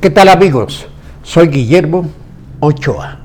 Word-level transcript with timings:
¿Qué 0.00 0.10
tal 0.10 0.28
amigos? 0.28 0.86
Soy 1.24 1.48
Guillermo 1.48 2.08
Ochoa. 2.60 3.18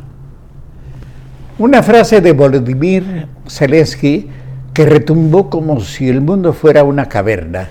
Una 1.60 1.84
frase 1.84 2.20
de 2.20 2.32
Volodymyr 2.32 3.28
Zelensky 3.48 4.28
que 4.74 4.88
retumbó 4.88 5.52
como 5.52 5.82
si 5.82 6.10
el 6.10 6.22
mundo 6.22 6.52
fuera 6.52 6.84
una 6.84 7.08
caverna 7.08 7.70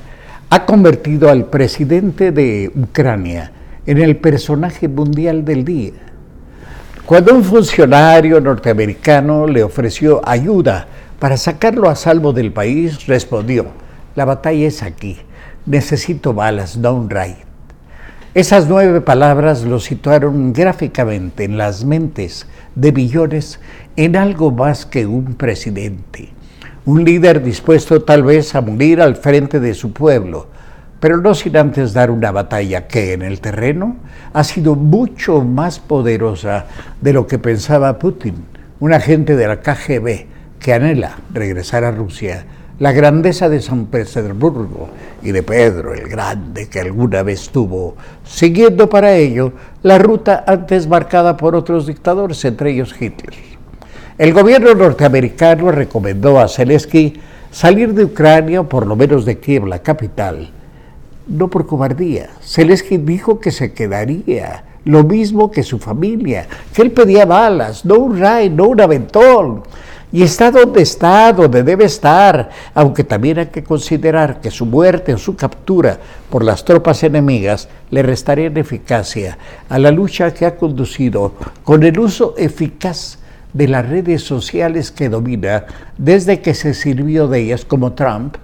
ha 0.50 0.64
convertido 0.66 1.30
al 1.30 1.46
presidente 1.46 2.30
de 2.30 2.70
Ucrania 2.76 3.50
en 3.86 3.98
el 3.98 4.18
personaje 4.18 4.86
mundial 4.86 5.44
del 5.44 5.64
día. 5.64 5.94
Cuando 7.04 7.34
un 7.34 7.42
funcionario 7.42 8.40
norteamericano 8.40 9.48
le 9.48 9.64
ofreció 9.64 10.20
ayuda 10.24 10.86
para 11.18 11.36
sacarlo 11.36 11.88
a 11.88 11.96
salvo 11.96 12.32
del 12.32 12.52
país, 12.52 13.04
respondió, 13.08 13.66
la 14.14 14.26
batalla 14.26 14.68
es 14.68 14.80
aquí, 14.80 15.16
necesito 15.66 16.32
balas, 16.32 16.76
no 16.76 16.94
un. 16.94 17.51
Esas 18.34 18.66
nueve 18.66 19.02
palabras 19.02 19.62
lo 19.62 19.78
situaron 19.78 20.54
gráficamente 20.54 21.44
en 21.44 21.58
las 21.58 21.84
mentes 21.84 22.46
de 22.74 22.90
billones 22.90 23.60
en 23.96 24.16
algo 24.16 24.50
más 24.50 24.86
que 24.86 25.04
un 25.04 25.34
presidente, 25.34 26.30
un 26.86 27.04
líder 27.04 27.42
dispuesto 27.42 28.04
tal 28.04 28.22
vez 28.22 28.54
a 28.54 28.62
morir 28.62 29.02
al 29.02 29.16
frente 29.16 29.60
de 29.60 29.74
su 29.74 29.92
pueblo, 29.92 30.46
pero 30.98 31.18
no 31.18 31.34
sin 31.34 31.58
antes 31.58 31.92
dar 31.92 32.10
una 32.10 32.30
batalla 32.30 32.88
que 32.88 33.12
en 33.12 33.20
el 33.20 33.38
terreno 33.42 33.96
ha 34.32 34.44
sido 34.44 34.76
mucho 34.76 35.42
más 35.42 35.78
poderosa 35.78 36.64
de 37.02 37.12
lo 37.12 37.26
que 37.26 37.38
pensaba 37.38 37.98
Putin, 37.98 38.46
un 38.80 38.94
agente 38.94 39.36
de 39.36 39.46
la 39.46 39.60
KGB 39.60 40.24
que 40.58 40.72
anhela 40.72 41.18
regresar 41.34 41.84
a 41.84 41.90
Rusia 41.90 42.46
la 42.82 42.90
grandeza 42.90 43.48
de 43.48 43.62
San 43.62 43.86
Petersburgo 43.86 44.88
y 45.22 45.30
de 45.30 45.44
Pedro 45.44 45.94
el 45.94 46.08
Grande 46.08 46.68
que 46.68 46.80
alguna 46.80 47.22
vez 47.22 47.48
tuvo, 47.50 47.94
siguiendo 48.24 48.90
para 48.90 49.14
ello 49.14 49.52
la 49.84 49.98
ruta 49.98 50.42
antes 50.48 50.88
marcada 50.88 51.36
por 51.36 51.54
otros 51.54 51.86
dictadores, 51.86 52.44
entre 52.44 52.72
ellos 52.72 52.92
Hitler. 53.00 53.34
El 54.18 54.32
gobierno 54.32 54.74
norteamericano 54.74 55.70
recomendó 55.70 56.40
a 56.40 56.48
Zelensky 56.48 57.20
salir 57.52 57.94
de 57.94 58.02
Ucrania, 58.02 58.64
por 58.64 58.84
lo 58.84 58.96
menos 58.96 59.24
de 59.24 59.38
Kiev, 59.38 59.64
la 59.66 59.78
capital, 59.78 60.50
no 61.28 61.46
por 61.46 61.68
cobardía. 61.68 62.30
Zelensky 62.42 62.96
dijo 62.96 63.38
que 63.38 63.52
se 63.52 63.72
quedaría, 63.72 64.64
lo 64.86 65.04
mismo 65.04 65.52
que 65.52 65.62
su 65.62 65.78
familia, 65.78 66.48
que 66.74 66.82
él 66.82 66.90
pedía 66.90 67.26
balas, 67.26 67.84
no 67.84 67.94
un 67.98 68.18
ray, 68.18 68.50
no 68.50 68.66
un 68.66 68.80
aventón 68.80 69.62
y 70.12 70.22
está 70.22 70.50
donde 70.50 70.82
está, 70.82 71.32
donde 71.32 71.62
debe 71.62 71.86
estar, 71.86 72.50
aunque 72.74 73.02
también 73.02 73.38
hay 73.38 73.46
que 73.46 73.64
considerar 73.64 74.40
que 74.42 74.50
su 74.50 74.66
muerte 74.66 75.14
o 75.14 75.18
su 75.18 75.34
captura 75.34 75.98
por 76.28 76.44
las 76.44 76.64
tropas 76.64 77.02
enemigas 77.02 77.68
le 77.90 78.02
restaría 78.02 78.46
en 78.46 78.58
eficacia 78.58 79.38
a 79.70 79.78
la 79.78 79.90
lucha 79.90 80.34
que 80.34 80.44
ha 80.44 80.56
conducido 80.56 81.32
con 81.64 81.82
el 81.82 81.98
uso 81.98 82.34
eficaz 82.36 83.18
de 83.54 83.68
las 83.68 83.88
redes 83.88 84.22
sociales 84.22 84.90
que 84.90 85.08
domina 85.08 85.64
desde 85.96 86.40
que 86.40 86.54
se 86.54 86.74
sirvió 86.74 87.26
de 87.26 87.40
ellas 87.40 87.64
como 87.64 87.92
Trump 87.92 88.36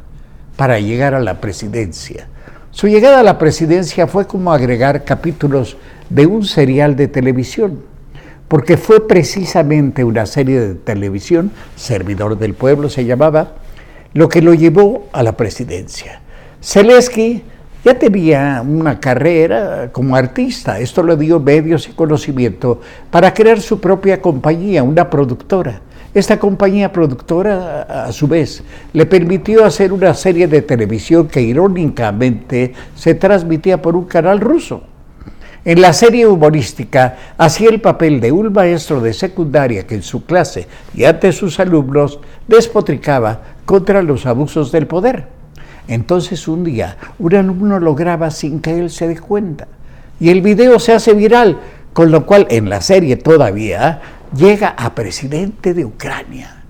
para 0.56 0.80
llegar 0.80 1.14
a 1.14 1.20
la 1.20 1.40
presidencia. 1.40 2.28
Su 2.70 2.88
llegada 2.88 3.20
a 3.20 3.22
la 3.22 3.38
presidencia 3.38 4.06
fue 4.06 4.26
como 4.26 4.52
agregar 4.52 5.04
capítulos 5.04 5.76
de 6.08 6.26
un 6.26 6.44
serial 6.44 6.96
de 6.96 7.08
televisión 7.08 7.82
porque 8.48 8.78
fue 8.78 9.06
precisamente 9.06 10.04
una 10.04 10.26
serie 10.26 10.58
de 10.60 10.74
televisión, 10.74 11.52
Servidor 11.76 12.38
del 12.38 12.54
Pueblo 12.54 12.88
se 12.88 13.04
llamaba, 13.04 13.52
lo 14.14 14.28
que 14.28 14.42
lo 14.42 14.54
llevó 14.54 15.08
a 15.12 15.22
la 15.22 15.36
presidencia. 15.36 16.22
Zelensky 16.62 17.42
ya 17.84 17.98
tenía 17.98 18.62
una 18.66 18.98
carrera 18.98 19.90
como 19.92 20.16
artista, 20.16 20.80
esto 20.80 21.02
le 21.02 21.16
dio 21.16 21.38
medios 21.38 21.88
y 21.88 21.92
conocimiento 21.92 22.80
para 23.10 23.32
crear 23.32 23.60
su 23.60 23.80
propia 23.80 24.20
compañía, 24.20 24.82
una 24.82 25.08
productora. 25.08 25.82
Esta 26.14 26.38
compañía 26.38 26.90
productora, 26.90 27.82
a 27.82 28.12
su 28.12 28.26
vez, 28.26 28.62
le 28.94 29.04
permitió 29.04 29.64
hacer 29.64 29.92
una 29.92 30.14
serie 30.14 30.48
de 30.48 30.62
televisión 30.62 31.28
que 31.28 31.42
irónicamente 31.42 32.72
se 32.96 33.14
transmitía 33.14 33.80
por 33.80 33.94
un 33.94 34.06
canal 34.06 34.40
ruso. 34.40 34.82
En 35.68 35.82
la 35.82 35.92
serie 35.92 36.26
humorística 36.26 37.18
hacía 37.36 37.68
el 37.68 37.82
papel 37.82 38.22
de 38.22 38.32
un 38.32 38.50
maestro 38.54 39.02
de 39.02 39.12
secundaria 39.12 39.86
que 39.86 39.96
en 39.96 40.02
su 40.02 40.24
clase 40.24 40.66
y 40.94 41.04
ante 41.04 41.30
sus 41.30 41.60
alumnos 41.60 42.20
despotricaba 42.46 43.42
contra 43.66 44.00
los 44.00 44.24
abusos 44.24 44.72
del 44.72 44.86
poder. 44.86 45.26
Entonces 45.86 46.48
un 46.48 46.64
día 46.64 46.96
un 47.18 47.34
alumno 47.34 47.78
lo 47.80 47.94
graba 47.94 48.30
sin 48.30 48.60
que 48.60 48.78
él 48.78 48.88
se 48.88 49.08
dé 49.08 49.20
cuenta 49.20 49.68
y 50.18 50.30
el 50.30 50.40
video 50.40 50.78
se 50.78 50.94
hace 50.94 51.12
viral, 51.12 51.58
con 51.92 52.10
lo 52.10 52.24
cual 52.24 52.46
en 52.48 52.70
la 52.70 52.80
serie 52.80 53.16
todavía 53.16 54.00
llega 54.34 54.68
a 54.70 54.94
presidente 54.94 55.74
de 55.74 55.84
Ucrania. 55.84 56.62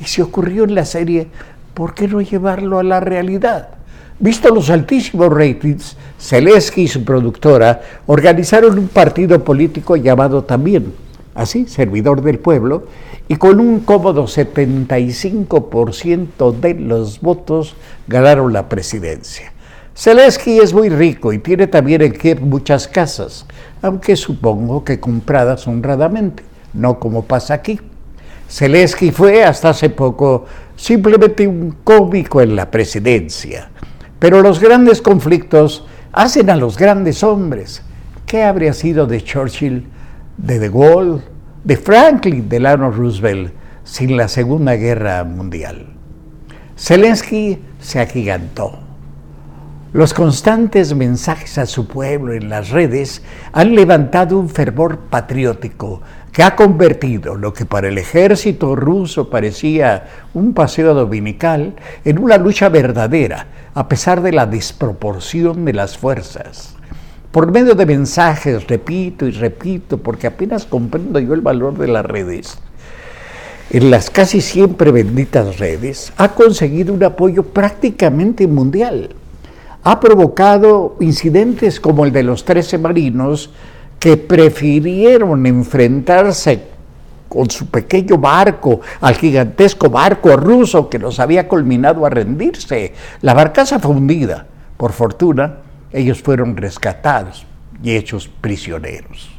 Y 0.00 0.04
se 0.04 0.22
ocurrió 0.22 0.64
en 0.64 0.74
la 0.74 0.86
serie, 0.86 1.28
¿por 1.74 1.92
qué 1.92 2.08
no 2.08 2.22
llevarlo 2.22 2.78
a 2.78 2.84
la 2.84 3.00
realidad? 3.00 3.77
Visto 4.20 4.52
los 4.52 4.68
altísimos 4.68 5.32
ratings, 5.32 5.96
Zelensky 6.18 6.82
y 6.82 6.88
su 6.88 7.04
productora 7.04 7.80
organizaron 8.06 8.76
un 8.76 8.88
partido 8.88 9.44
político 9.44 9.94
llamado 9.94 10.42
también, 10.42 10.92
así, 11.36 11.68
Servidor 11.68 12.22
del 12.22 12.40
Pueblo, 12.40 12.88
y 13.28 13.36
con 13.36 13.60
un 13.60 13.78
cómodo 13.78 14.24
75% 14.24 16.50
de 16.50 16.74
los 16.74 17.20
votos 17.20 17.76
ganaron 18.08 18.52
la 18.52 18.68
presidencia. 18.68 19.52
Zelensky 19.94 20.58
es 20.58 20.74
muy 20.74 20.88
rico 20.88 21.32
y 21.32 21.38
tiene 21.38 21.68
también 21.68 22.02
en 22.02 22.10
Kiev 22.10 22.40
muchas 22.40 22.88
casas, 22.88 23.46
aunque 23.82 24.16
supongo 24.16 24.82
que 24.82 24.98
compradas 24.98 25.68
honradamente, 25.68 26.42
no 26.72 26.98
como 26.98 27.22
pasa 27.22 27.54
aquí. 27.54 27.78
Zelensky 28.50 29.12
fue 29.12 29.44
hasta 29.44 29.68
hace 29.68 29.90
poco 29.90 30.46
simplemente 30.74 31.46
un 31.46 31.76
cómico 31.84 32.40
en 32.40 32.56
la 32.56 32.68
presidencia 32.68 33.70
pero 34.18 34.42
los 34.42 34.60
grandes 34.60 35.00
conflictos 35.02 35.86
hacen 36.12 36.50
a 36.50 36.56
los 36.56 36.76
grandes 36.76 37.22
hombres. 37.22 37.82
¿Qué 38.26 38.42
habría 38.42 38.72
sido 38.72 39.06
de 39.06 39.22
Churchill, 39.22 39.86
de 40.36 40.58
De 40.58 40.68
Gaulle, 40.68 41.22
de 41.64 41.76
Franklin 41.76 42.48
Delano 42.48 42.90
Roosevelt 42.90 43.52
sin 43.84 44.16
la 44.16 44.28
Segunda 44.28 44.74
Guerra 44.74 45.24
Mundial? 45.24 45.86
Zelensky 46.76 47.58
se 47.80 48.00
agigantó. 48.00 48.87
Los 49.94 50.12
constantes 50.12 50.94
mensajes 50.94 51.56
a 51.56 51.64
su 51.64 51.86
pueblo 51.86 52.34
en 52.34 52.50
las 52.50 52.68
redes 52.68 53.22
han 53.52 53.74
levantado 53.74 54.38
un 54.38 54.50
fervor 54.50 54.98
patriótico 54.98 56.02
que 56.30 56.42
ha 56.42 56.54
convertido 56.54 57.36
lo 57.36 57.54
que 57.54 57.64
para 57.64 57.88
el 57.88 57.96
ejército 57.96 58.76
ruso 58.76 59.30
parecía 59.30 60.06
un 60.34 60.52
paseo 60.52 60.92
dominical 60.92 61.74
en 62.04 62.18
una 62.18 62.36
lucha 62.36 62.68
verdadera, 62.68 63.46
a 63.72 63.88
pesar 63.88 64.20
de 64.20 64.32
la 64.32 64.44
desproporción 64.44 65.64
de 65.64 65.72
las 65.72 65.96
fuerzas. 65.96 66.76
Por 67.32 67.50
medio 67.50 67.74
de 67.74 67.86
mensajes, 67.86 68.66
repito 68.66 69.24
y 69.26 69.30
repito, 69.30 69.96
porque 69.96 70.26
apenas 70.26 70.66
comprendo 70.66 71.18
yo 71.18 71.32
el 71.32 71.40
valor 71.40 71.78
de 71.78 71.88
las 71.88 72.04
redes, 72.04 72.58
en 73.70 73.90
las 73.90 74.10
casi 74.10 74.42
siempre 74.42 74.90
benditas 74.90 75.58
redes, 75.58 76.12
ha 76.18 76.34
conseguido 76.34 76.92
un 76.92 77.04
apoyo 77.04 77.42
prácticamente 77.42 78.46
mundial. 78.46 79.14
Ha 79.88 80.00
provocado 80.00 80.96
incidentes 81.00 81.80
como 81.80 82.04
el 82.04 82.12
de 82.12 82.22
los 82.22 82.44
13 82.44 82.76
marinos, 82.76 83.48
que 83.98 84.18
prefirieron 84.18 85.46
enfrentarse 85.46 86.64
con 87.26 87.48
su 87.48 87.68
pequeño 87.68 88.18
barco 88.18 88.82
al 89.00 89.14
gigantesco 89.14 89.88
barco 89.88 90.36
ruso 90.36 90.90
que 90.90 90.98
los 90.98 91.18
había 91.18 91.48
culminado 91.48 92.04
a 92.04 92.10
rendirse. 92.10 92.92
La 93.22 93.32
barcaza 93.32 93.78
fundida. 93.78 94.46
Por 94.76 94.92
fortuna, 94.92 95.60
ellos 95.90 96.20
fueron 96.20 96.58
rescatados 96.58 97.46
y 97.82 97.96
hechos 97.96 98.28
prisioneros. 98.28 99.30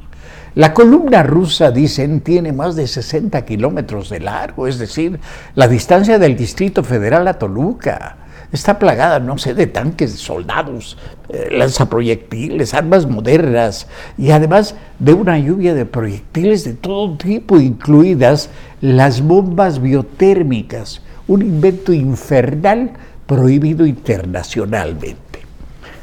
La 0.55 0.73
columna 0.73 1.21
rusa, 1.21 1.69
dicen, 1.69 2.21
tiene 2.21 2.53
más 2.53 2.75
de 2.75 2.87
60 2.87 3.45
kilómetros 3.45 4.09
de 4.09 4.19
largo, 4.19 4.65
es 4.65 4.79
decir, 4.79 5.19
la 5.53 5.67
distancia 5.67 6.17
del 6.17 6.35
Distrito 6.35 6.83
Federal 6.83 7.27
a 7.27 7.35
Toluca 7.35 8.17
está 8.51 8.79
plagada, 8.79 9.19
no 9.19 9.37
sé, 9.37 9.53
de 9.53 9.67
tanques, 9.67 10.13
de 10.13 10.17
soldados, 10.17 10.97
eh, 11.29 11.49
lanzaproyectiles, 11.51 12.73
armas 12.73 13.05
modernas 13.05 13.87
y 14.17 14.31
además 14.31 14.75
de 14.97 15.13
una 15.13 15.37
lluvia 15.37 15.73
de 15.73 15.85
proyectiles 15.85 16.63
de 16.63 16.73
todo 16.73 17.15
tipo, 17.17 17.59
incluidas 17.59 18.49
las 18.81 19.21
bombas 19.21 19.81
biotérmicas, 19.81 21.01
un 21.27 21.41
invento 21.41 21.93
infernal 21.93 22.91
prohibido 23.27 23.85
internacionalmente. 23.85 25.39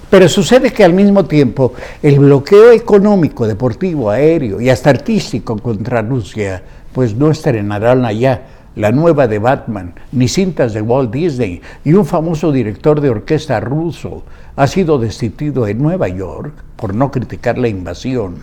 Pero 0.08 0.28
sucede 0.28 0.72
que 0.72 0.84
al 0.84 0.92
mismo 0.92 1.24
tiempo 1.24 1.72
el 2.00 2.20
bloqueo 2.20 2.70
económico, 2.70 3.48
deportivo, 3.48 4.10
aéreo 4.10 4.60
y 4.60 4.70
hasta 4.70 4.90
artístico 4.90 5.58
contra 5.58 6.02
Rusia, 6.02 6.62
pues 6.92 7.14
no 7.16 7.30
estrenarán 7.30 8.04
allá 8.04 8.42
la 8.76 8.92
nueva 8.92 9.26
de 9.26 9.38
Batman, 9.38 9.94
ni 10.12 10.28
cintas 10.28 10.74
de 10.74 10.82
Walt 10.82 11.10
Disney, 11.10 11.62
y 11.84 11.94
un 11.94 12.06
famoso 12.06 12.52
director 12.52 13.00
de 13.00 13.10
orquesta 13.10 13.58
ruso 13.58 14.22
ha 14.54 14.66
sido 14.66 14.98
destituido 14.98 15.66
en 15.66 15.82
Nueva 15.82 16.08
York 16.08 16.52
por 16.76 16.94
no 16.94 17.10
criticar 17.10 17.56
la 17.58 17.68
invasión, 17.68 18.36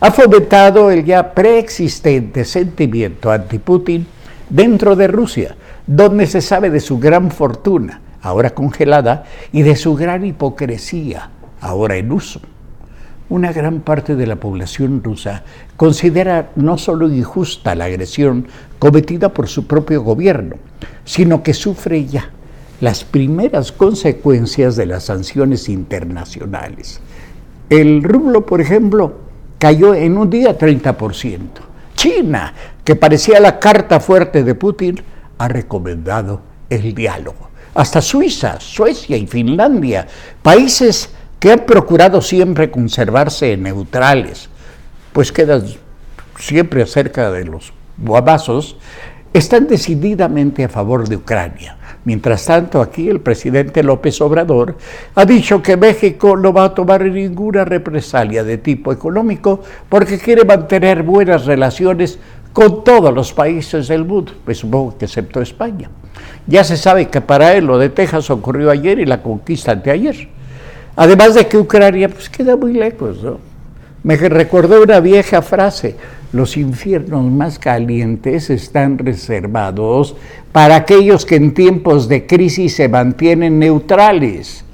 ha 0.00 0.10
fomentado 0.10 0.90
el 0.90 1.04
ya 1.04 1.34
preexistente 1.34 2.44
sentimiento 2.44 3.30
anti-Putin 3.30 4.06
dentro 4.48 4.96
de 4.96 5.06
Rusia, 5.06 5.56
donde 5.86 6.26
se 6.26 6.40
sabe 6.40 6.70
de 6.70 6.80
su 6.80 6.98
gran 6.98 7.30
fortuna, 7.30 8.00
ahora 8.22 8.50
congelada, 8.50 9.24
y 9.52 9.62
de 9.62 9.76
su 9.76 9.94
gran 9.94 10.24
hipocresía, 10.24 11.30
ahora 11.60 11.96
en 11.96 12.10
uso. 12.10 12.40
Una 13.34 13.52
gran 13.52 13.80
parte 13.80 14.14
de 14.14 14.28
la 14.28 14.36
población 14.36 15.02
rusa 15.02 15.42
considera 15.76 16.52
no 16.54 16.78
solo 16.78 17.12
injusta 17.12 17.74
la 17.74 17.86
agresión 17.86 18.46
cometida 18.78 19.30
por 19.30 19.48
su 19.48 19.66
propio 19.66 20.04
gobierno, 20.04 20.54
sino 21.04 21.42
que 21.42 21.52
sufre 21.52 22.06
ya 22.06 22.30
las 22.80 23.02
primeras 23.02 23.72
consecuencias 23.72 24.76
de 24.76 24.86
las 24.86 25.06
sanciones 25.06 25.68
internacionales. 25.68 27.00
El 27.68 28.04
rublo, 28.04 28.46
por 28.46 28.60
ejemplo, 28.60 29.14
cayó 29.58 29.94
en 29.94 30.16
un 30.16 30.30
día 30.30 30.56
30%. 30.56 31.40
China, 31.96 32.54
que 32.84 32.94
parecía 32.94 33.40
la 33.40 33.58
carta 33.58 33.98
fuerte 33.98 34.44
de 34.44 34.54
Putin, 34.54 35.02
ha 35.38 35.48
recomendado 35.48 36.40
el 36.70 36.94
diálogo. 36.94 37.48
Hasta 37.74 38.00
Suiza, 38.00 38.60
Suecia 38.60 39.16
y 39.16 39.26
Finlandia, 39.26 40.06
países 40.40 41.10
que 41.44 41.52
han 41.52 41.66
procurado 41.66 42.22
siempre 42.22 42.70
conservarse 42.70 43.54
neutrales, 43.58 44.48
pues 45.12 45.30
quedan 45.30 45.62
siempre 46.38 46.86
cerca 46.86 47.30
de 47.30 47.44
los 47.44 47.70
guabazos, 47.98 48.78
están 49.34 49.66
decididamente 49.66 50.64
a 50.64 50.70
favor 50.70 51.06
de 51.06 51.16
Ucrania. 51.16 51.76
Mientras 52.06 52.46
tanto, 52.46 52.80
aquí 52.80 53.10
el 53.10 53.20
presidente 53.20 53.82
López 53.82 54.22
Obrador 54.22 54.78
ha 55.14 55.26
dicho 55.26 55.60
que 55.60 55.76
México 55.76 56.34
no 56.34 56.50
va 56.50 56.64
a 56.64 56.74
tomar 56.74 57.04
ninguna 57.04 57.66
represalia 57.66 58.42
de 58.42 58.56
tipo 58.56 58.90
económico 58.90 59.60
porque 59.90 60.18
quiere 60.18 60.46
mantener 60.46 61.02
buenas 61.02 61.44
relaciones 61.44 62.18
con 62.54 62.82
todos 62.84 63.12
los 63.12 63.34
países 63.34 63.88
del 63.88 64.06
mundo, 64.06 64.32
pues 64.46 64.56
supongo 64.56 64.96
que 64.96 65.04
excepto 65.04 65.42
España. 65.42 65.90
Ya 66.46 66.64
se 66.64 66.78
sabe 66.78 67.10
que 67.10 67.20
para 67.20 67.52
él 67.52 67.66
lo 67.66 67.76
de 67.76 67.90
Texas 67.90 68.30
ocurrió 68.30 68.70
ayer 68.70 68.98
y 68.98 69.04
la 69.04 69.22
conquista 69.22 69.74
de 69.74 69.90
ayer. 69.90 70.33
Además 70.96 71.34
de 71.34 71.46
que 71.46 71.58
Ucrania 71.58 72.08
pues, 72.08 72.28
queda 72.28 72.56
muy 72.56 72.72
lejos, 72.72 73.22
¿no? 73.22 73.38
Me 74.02 74.16
recordó 74.16 74.82
una 74.82 75.00
vieja 75.00 75.40
frase, 75.40 75.96
los 76.32 76.56
infiernos 76.56 77.24
más 77.24 77.58
calientes 77.58 78.50
están 78.50 78.98
reservados 78.98 80.14
para 80.52 80.76
aquellos 80.76 81.24
que 81.24 81.36
en 81.36 81.54
tiempos 81.54 82.06
de 82.06 82.26
crisis 82.26 82.76
se 82.76 82.88
mantienen 82.88 83.58
neutrales. 83.58 84.64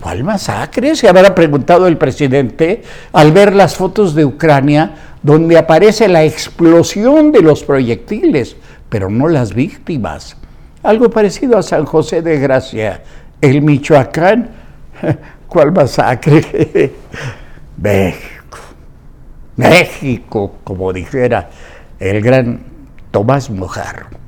¿Cuál 0.00 0.22
masacre? 0.22 0.94
Se 0.94 1.08
habrá 1.08 1.34
preguntado 1.34 1.86
el 1.86 1.96
presidente 1.96 2.82
al 3.12 3.32
ver 3.32 3.54
las 3.54 3.76
fotos 3.76 4.14
de 4.14 4.24
Ucrania 4.24 4.94
donde 5.22 5.58
aparece 5.58 6.08
la 6.08 6.24
explosión 6.24 7.32
de 7.32 7.40
los 7.42 7.64
proyectiles, 7.64 8.56
pero 8.88 9.08
no 9.08 9.28
las 9.28 9.54
víctimas. 9.54 10.36
Algo 10.82 11.10
parecido 11.10 11.56
a 11.56 11.62
San 11.62 11.84
José 11.84 12.22
de 12.22 12.38
Gracia, 12.38 13.02
el 13.40 13.62
Michoacán. 13.62 14.50
¿Cuál 15.52 15.70
masacre? 15.70 16.94
México, 19.56 20.54
como 20.64 20.94
dijera 20.94 21.50
el 21.98 22.22
gran 22.22 22.60
Tomás 23.10 23.50
Mojarro. 23.50 24.21